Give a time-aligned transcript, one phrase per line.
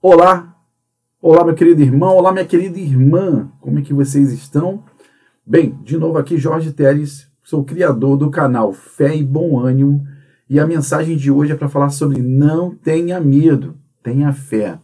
[0.00, 0.56] Olá,
[1.20, 4.84] olá meu querido irmão, olá minha querida irmã, como é que vocês estão?
[5.44, 10.06] Bem, de novo aqui Jorge Teres, sou criador do canal Fé e Bom Ânimo
[10.48, 14.78] e a mensagem de hoje é para falar sobre não tenha medo, tenha fé.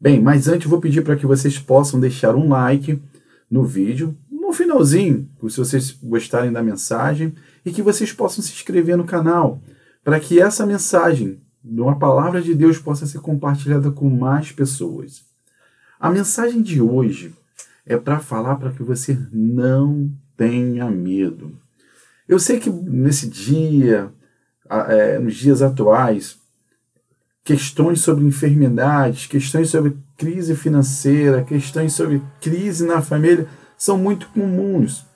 [0.00, 2.98] Bem, mas antes vou pedir para que vocês possam deixar um like
[3.50, 7.34] no vídeo, no finalzinho, se vocês gostarem da mensagem,
[7.66, 9.60] e que vocês possam se inscrever no canal,
[10.02, 15.22] para que essa mensagem uma palavra de Deus possa ser compartilhada com mais pessoas.
[15.98, 17.34] A mensagem de hoje
[17.84, 21.52] é para falar para que você não tenha medo.
[22.28, 24.10] Eu sei que nesse dia,
[24.68, 26.38] é, nos dias atuais,
[27.42, 35.06] questões sobre enfermidades, questões sobre crise financeira, questões sobre crise na família são muito comuns.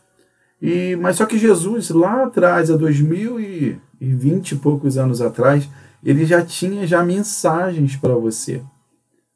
[0.60, 5.68] E, mas só que Jesus, lá atrás, há 2020 e poucos anos atrás,
[6.02, 8.62] ele já tinha já mensagens para você,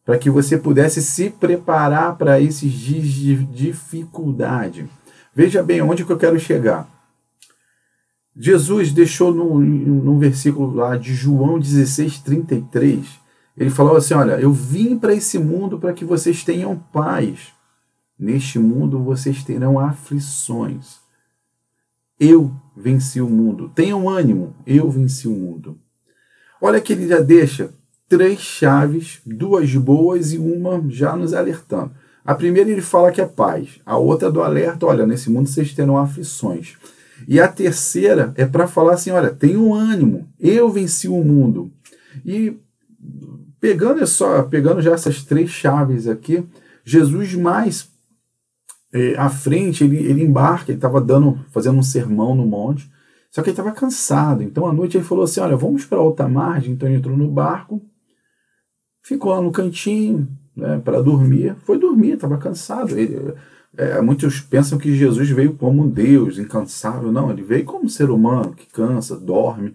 [0.04, 4.88] para que você pudesse se preparar para esses dias de dificuldade.
[5.34, 6.88] Veja bem onde que eu quero chegar.
[8.36, 13.06] Jesus deixou no, no versículo lá de João 16, 33,
[13.56, 17.54] ele falou assim: Olha, eu vim para esse mundo para que vocês tenham paz.
[18.18, 20.98] Neste mundo vocês terão aflições.
[22.18, 23.70] Eu venci o mundo.
[23.74, 25.78] Tenham ânimo, eu venci o mundo.
[26.60, 27.70] Olha que ele já deixa
[28.08, 31.90] três chaves, duas boas e uma já nos alertando.
[32.24, 35.72] A primeira ele fala que é paz, a outra do alerta, olha, nesse mundo vocês
[35.72, 36.76] terão aflições.
[37.26, 41.70] E a terceira é para falar assim, olha, tenham ânimo, eu venci o mundo.
[42.24, 42.56] E
[43.60, 46.44] pegando só, pegando já essas três chaves aqui,
[46.84, 47.88] Jesus mais
[48.92, 52.90] é, à frente, ele, ele embarca, ele estava dando, fazendo um sermão no monte,
[53.36, 54.42] só que ele estava cansado.
[54.42, 56.72] Então à noite ele falou assim: Olha, vamos para outra margem.
[56.72, 57.82] Então ele entrou no barco,
[59.02, 61.54] ficou lá no cantinho né, para dormir.
[61.66, 62.98] Foi dormir, estava cansado.
[62.98, 63.34] Ele,
[63.76, 67.12] é, muitos pensam que Jesus veio como um Deus, incansável.
[67.12, 69.74] Não, ele veio como um ser humano que cansa, dorme.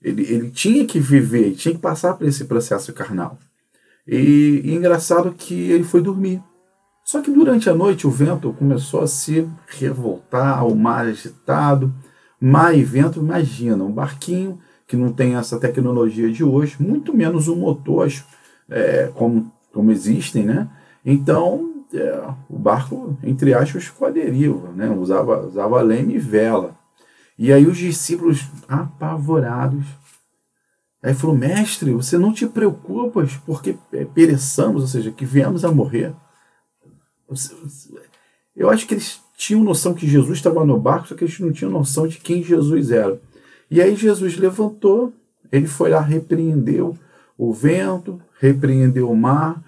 [0.00, 3.36] Ele, ele tinha que viver, tinha que passar por esse processo carnal.
[4.06, 6.40] E, e engraçado que ele foi dormir.
[7.04, 11.92] Só que durante a noite o vento começou a se revoltar, o mar agitado
[12.42, 17.46] mar e vento, imagina, um barquinho que não tem essa tecnologia de hoje, muito menos
[17.46, 18.12] um motor
[18.68, 20.68] é, como, como existem, né?
[21.04, 24.90] Então, é, o barco, entre aspas, ficou à deriva, né?
[24.90, 26.76] Usava, usava leme e vela.
[27.38, 29.86] E aí os discípulos apavorados,
[31.00, 33.78] aí falou, mestre, você não te preocupas porque
[34.12, 36.12] pereçamos, ou seja, que viemos a morrer.
[38.54, 41.50] Eu acho que eles tinham noção que Jesus estava no barco, só que eles não
[41.50, 43.20] tinham noção de quem Jesus era.
[43.68, 45.12] E aí Jesus levantou,
[45.50, 46.96] ele foi lá, repreendeu
[47.36, 49.60] o vento, repreendeu o mar,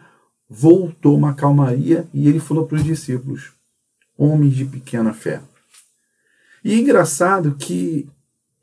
[0.48, 3.50] voltou uma calmaria e ele falou para os discípulos:
[4.16, 5.40] homens de pequena fé.
[6.62, 8.08] E é engraçado que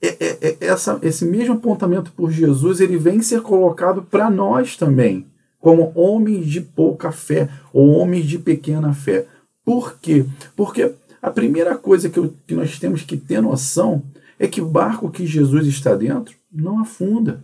[0.02, 4.78] é, é, é, essa, esse mesmo apontamento por Jesus ele vem ser colocado para nós
[4.78, 5.28] também,
[5.60, 9.28] como homens de pouca fé ou homens de pequena fé.
[9.64, 10.26] Por quê?
[10.56, 14.04] Porque a primeira coisa que, eu, que nós temos que ter noção
[14.40, 17.44] é que o barco que Jesus está dentro não afunda.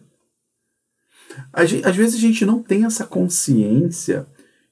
[1.54, 4.26] Às vezes a gente não tem essa consciência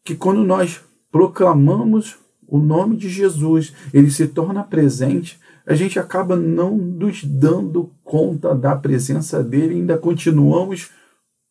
[0.04, 2.18] que quando nós proclamamos
[2.48, 8.54] o nome de Jesus, ele se torna presente, a gente acaba não nos dando conta
[8.54, 10.90] da presença dele e ainda continuamos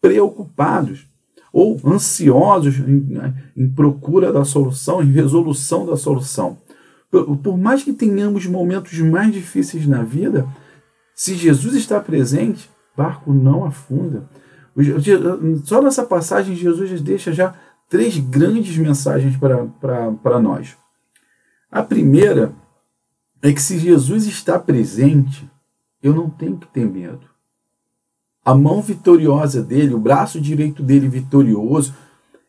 [0.01, 1.07] preocupados
[1.55, 6.59] ou ansiosos em, em procura da solução, em resolução da solução.
[7.09, 10.49] Por, por mais que tenhamos momentos mais difíceis na vida,
[11.15, 14.29] se Jesus está presente, barco não afunda.
[15.63, 17.55] Só nessa passagem, Jesus deixa já
[17.89, 20.77] três grandes mensagens para nós.
[21.71, 22.53] A primeira
[23.41, 25.49] é que se Jesus está presente,
[26.03, 27.34] eu não tenho que ter medo.
[28.45, 31.95] A mão vitoriosa dele, o braço direito dele vitorioso,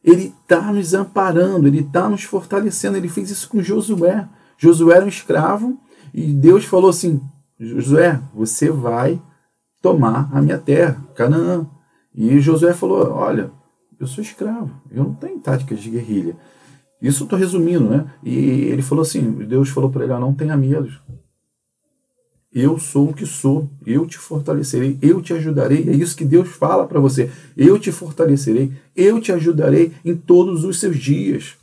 [0.03, 2.97] ele está nos amparando, ele está nos fortalecendo.
[2.97, 4.27] Ele fez isso com Josué.
[4.57, 5.80] Josué era um escravo
[6.13, 7.19] e Deus falou assim:
[7.59, 9.19] Josué, você vai
[9.81, 11.65] tomar a minha terra, Canaã.
[12.13, 13.51] E Josué falou: Olha,
[14.00, 16.36] eu sou escravo, eu não tenho táticas de guerrilha.
[17.01, 18.06] Isso estou resumindo, né?
[18.24, 20.89] E ele falou assim: Deus falou para ele: Não tenha medo.
[22.56, 25.90] Eu sou o que sou, eu te fortalecerei, eu te ajudarei.
[25.90, 27.30] É isso que Deus fala para você.
[27.57, 31.57] Eu te fortalecerei, eu te ajudarei em todos os seus dias.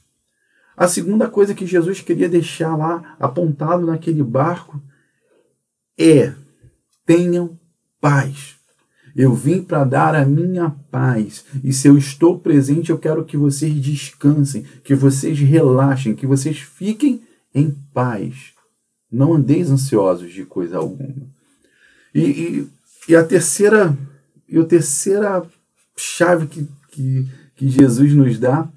[0.76, 4.82] A segunda coisa que Jesus queria deixar lá apontado naquele barco
[5.98, 6.34] é:
[7.06, 7.58] tenham
[7.98, 8.56] paz.
[9.16, 11.46] Eu vim para dar a minha paz.
[11.64, 16.58] E se eu estou presente, eu quero que vocês descansem, que vocês relaxem, que vocês
[16.58, 17.22] fiquem
[17.54, 18.52] em paz.
[19.12, 21.14] Não andeis ansiosos de coisa alguma.
[22.14, 22.68] E, e,
[23.08, 23.96] e a terceira
[24.48, 25.42] e a terceira
[25.96, 27.26] chave que, que,
[27.56, 28.68] que Jesus nos dá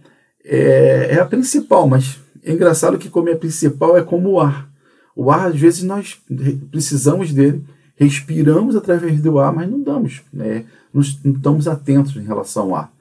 [0.43, 4.69] é, é a principal, mas é engraçado que como é principal é como o ar.
[5.15, 6.21] O ar, às vezes, nós
[6.69, 7.63] precisamos dele,
[7.95, 10.65] respiramos através do ar, mas não damos, né?
[10.93, 12.93] não estamos atentos em relação ao ar.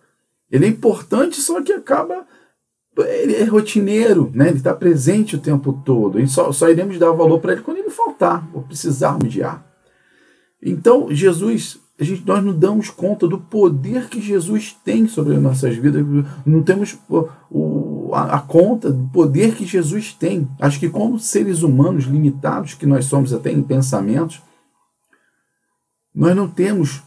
[0.50, 2.26] Ele é importante, só que acaba.
[2.96, 4.48] Ele é rotineiro, né?
[4.48, 6.20] ele está presente o tempo todo.
[6.20, 9.66] E só, só iremos dar valor para ele quando ele faltar, ou precisarmos de ar.
[10.62, 15.42] Então, Jesus a gente, nós não damos conta do poder que Jesus tem sobre as
[15.42, 16.04] nossas vidas,
[16.44, 16.98] não temos
[17.48, 20.48] o, a, a, conta do poder que Jesus tem.
[20.58, 24.42] Acho que, como seres humanos limitados que nós somos, até em pensamentos,
[26.12, 27.00] nós não temos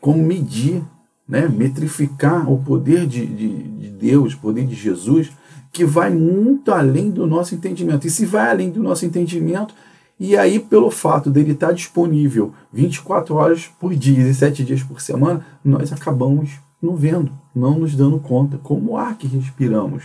[0.00, 0.84] como medir,
[1.28, 5.30] né, metrificar o poder de, de, de Deus, o poder de Jesus,
[5.72, 8.06] que vai muito além do nosso entendimento.
[8.06, 9.74] E se vai além do nosso entendimento,
[10.18, 15.00] e aí, pelo fato dele estar disponível 24 horas por dia e 7 dias por
[15.00, 16.50] semana, nós acabamos
[16.82, 20.04] não vendo, não nos dando conta, como o ar que respiramos.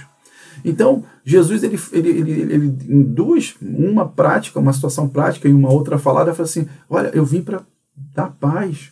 [0.64, 5.98] Então, Jesus, ele, ele, ele, ele induz uma prática, uma situação prática e uma outra
[5.98, 7.62] falada, fala assim: olha, eu vim para
[8.14, 8.92] dar paz.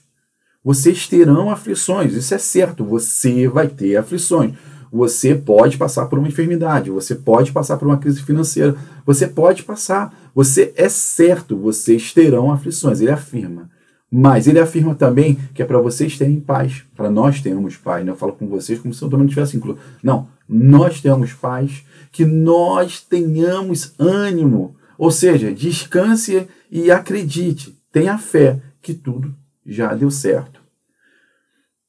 [0.63, 4.53] Vocês terão aflições, isso é certo, você vai ter aflições.
[4.91, 8.75] Você pode passar por uma enfermidade, você pode passar por uma crise financeira,
[9.05, 13.69] você pode passar, você é certo, vocês terão aflições, ele afirma.
[14.11, 18.05] Mas ele afirma também que é para vocês terem paz, para nós termos paz.
[18.05, 18.11] Né?
[18.11, 19.79] Eu falo com vocês como se eu também não tivesse incluído.
[20.03, 24.75] Não, nós temos paz, que nós tenhamos ânimo.
[24.97, 29.33] Ou seja, descanse e acredite, tenha fé que tudo
[29.71, 30.62] já deu certo.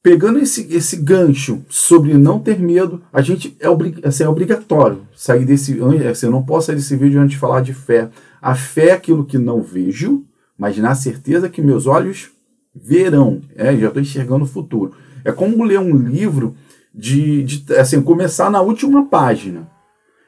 [0.02, 5.06] Pegando esse, esse gancho sobre não ter medo, a gente é, obrig, assim, é obrigatório
[5.14, 5.78] sair desse.
[6.10, 8.10] Assim, eu não posso sair desse vídeo antes de falar de fé.
[8.40, 10.24] A fé é aquilo que não vejo,
[10.58, 12.30] mas na certeza que meus olhos
[12.74, 13.40] verão.
[13.54, 14.92] É, já estou enxergando o futuro.
[15.24, 16.56] É como ler um livro
[16.92, 19.70] de, de assim, começar na última página.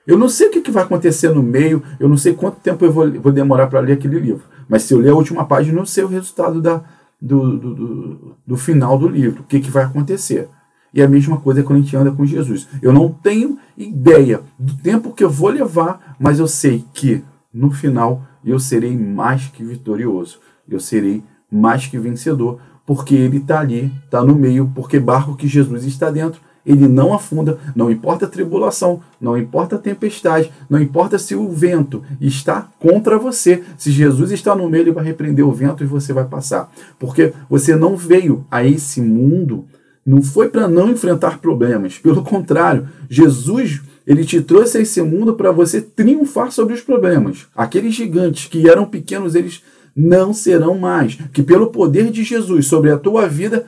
[0.07, 2.85] Eu não sei o que, que vai acontecer no meio, eu não sei quanto tempo
[2.85, 4.45] eu vou, vou demorar para ler aquele livro.
[4.69, 6.85] Mas se eu ler a última página, eu sei o resultado da,
[7.25, 10.47] do, do, do, do final do livro, o que, que vai acontecer.
[10.93, 12.69] E a mesma coisa quando a gente anda com Jesus.
[12.82, 17.71] Eu não tenho ideia do tempo que eu vou levar, mas eu sei que no
[17.71, 20.38] final eu serei mais que vitorioso.
[20.69, 25.49] Eu serei mais que vencedor, porque ele está ali, está no meio, porque barco que
[25.49, 30.81] Jesus está dentro ele não afunda, não importa a tribulação, não importa a tempestade, não
[30.81, 33.62] importa se o vento está contra você.
[33.76, 36.72] Se Jesus está no meio, ele vai repreender o vento e você vai passar.
[36.99, 39.66] Porque você não veio a esse mundo,
[40.06, 41.99] não foi para não enfrentar problemas.
[41.99, 47.46] Pelo contrário, Jesus ele te trouxe a esse mundo para você triunfar sobre os problemas.
[47.56, 49.62] Aqueles gigantes que eram pequenos, eles
[49.96, 51.16] não serão mais.
[51.32, 53.66] Que pelo poder de Jesus sobre a tua vida,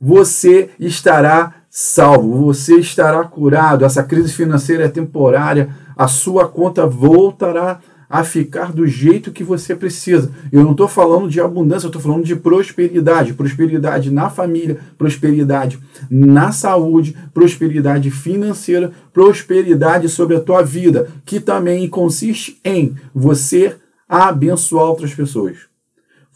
[0.00, 7.78] você estará salvo, você estará curado, essa crise financeira é temporária, a sua conta voltará
[8.10, 10.32] a ficar do jeito que você precisa.
[10.50, 13.32] Eu não estou falando de abundância, eu estou falando de prosperidade.
[13.32, 15.78] Prosperidade na família, prosperidade
[16.10, 23.76] na saúde, prosperidade financeira, prosperidade sobre a tua vida, que também consiste em você
[24.08, 25.68] abençoar outras pessoas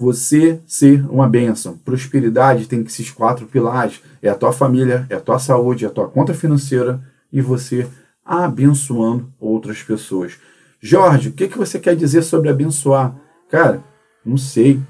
[0.03, 1.79] você ser uma bênção.
[1.85, 5.93] Prosperidade tem esses quatro pilares: é a tua família, é a tua saúde, é a
[5.93, 7.01] tua conta financeira
[7.33, 7.87] e você
[8.25, 10.33] abençoando outras pessoas.
[10.81, 13.15] Jorge, o que, que você quer dizer sobre abençoar?
[13.49, 13.81] Cara,
[14.27, 14.81] não sei.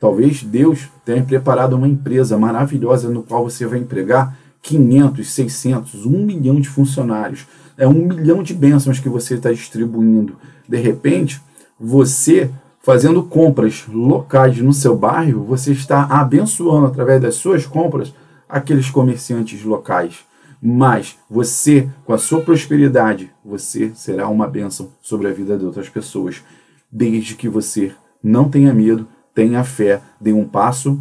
[0.00, 6.24] Talvez Deus tenha preparado uma empresa maravilhosa no qual você vai empregar 500, 600, 1
[6.24, 7.46] milhão de funcionários.
[7.76, 10.36] É um milhão de bênçãos que você está distribuindo.
[10.66, 11.42] De repente,
[11.78, 12.50] você
[12.80, 18.12] fazendo compras locais no seu bairro, você está abençoando através das suas compras
[18.48, 20.20] aqueles comerciantes locais.
[20.62, 25.88] Mas você, com a sua prosperidade, você será uma bênção sobre a vida de outras
[25.88, 26.42] pessoas,
[26.90, 31.00] desde que você não tenha medo, tenha fé, dê um passo,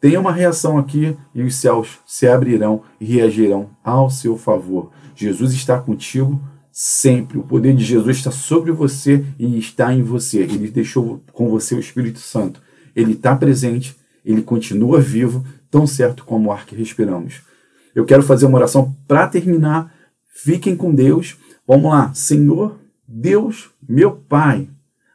[0.00, 4.90] tenha uma reação aqui e os céus se abrirão e reagirão ao seu favor.
[5.16, 6.40] Jesus está contigo
[6.80, 7.38] sempre.
[7.38, 10.38] O poder de Jesus está sobre você e está em você.
[10.38, 12.62] Ele deixou com você o Espírito Santo.
[12.94, 17.40] Ele está presente, ele continua vivo, tão certo como o ar que respiramos.
[17.96, 19.92] Eu quero fazer uma oração para terminar.
[20.28, 21.36] Fiquem com Deus.
[21.66, 22.14] Vamos lá.
[22.14, 24.68] Senhor, Deus, meu Pai,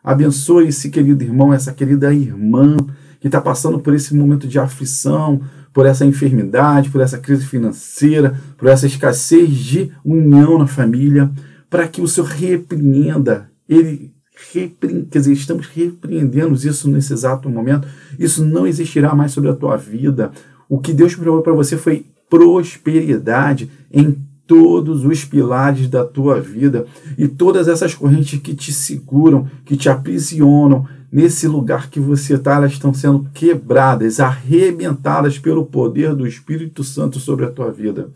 [0.04, 2.76] abençoe esse querido irmão, essa querida irmã
[3.22, 5.40] que está passando por esse momento de aflição,
[5.72, 11.32] por essa enfermidade, por essa crise financeira, por essa escassez de união na família,
[11.74, 14.14] para que o Senhor repreenda, ele
[14.54, 17.88] repreende, quer dizer, estamos repreendendo isso nesse exato momento,
[18.20, 20.32] isso não existirá mais sobre a tua vida.
[20.70, 24.16] O que Deus preparou para você foi prosperidade em
[24.46, 26.86] todos os pilares da tua vida
[27.18, 32.58] e todas essas correntes que te seguram, que te aprisionam nesse lugar que você está,
[32.58, 38.12] elas estão sendo quebradas, arrebentadas pelo poder do Espírito Santo sobre a tua vida.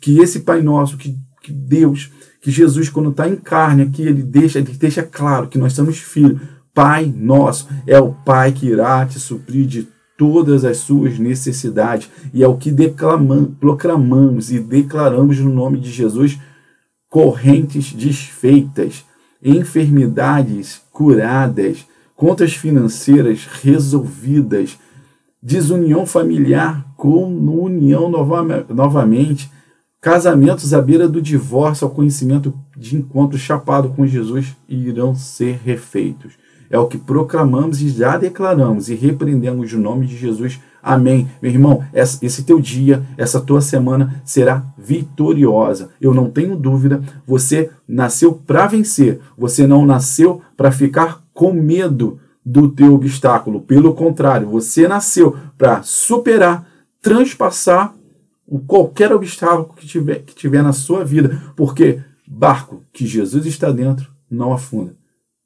[0.00, 2.10] Que esse Pai Nosso, que, que Deus,
[2.44, 5.96] que Jesus, quando está em carne aqui, ele deixa, ele deixa claro que nós somos
[5.96, 6.42] filhos.
[6.74, 12.10] Pai Nosso é o Pai que irá te suprir de todas as suas necessidades.
[12.34, 12.70] E é o que
[13.58, 16.38] proclamamos e declaramos no nome de Jesus:
[17.08, 19.06] correntes desfeitas,
[19.42, 24.78] enfermidades curadas, contas financeiras resolvidas,
[25.42, 28.10] desunião familiar com união
[28.68, 29.50] novamente,
[30.04, 36.34] casamentos à beira do divórcio ao conhecimento de encontro chapado com Jesus irão ser refeitos.
[36.68, 40.60] É o que proclamamos e já declaramos e repreendemos no nome de Jesus.
[40.82, 41.26] Amém.
[41.40, 45.88] Meu irmão, esse teu dia, essa tua semana será vitoriosa.
[45.98, 47.02] Eu não tenho dúvida.
[47.26, 49.20] Você nasceu para vencer.
[49.38, 53.62] Você não nasceu para ficar com medo do teu obstáculo.
[53.62, 56.68] Pelo contrário, você nasceu para superar,
[57.00, 57.94] transpassar
[58.66, 61.42] qualquer obstáculo que tiver, que tiver na sua vida.
[61.56, 64.94] Porque barco que Jesus está dentro não afunda.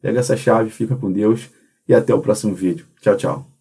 [0.00, 1.48] Pega essa chave, fica com Deus
[1.88, 2.86] e até o próximo vídeo.
[3.00, 3.57] Tchau, tchau.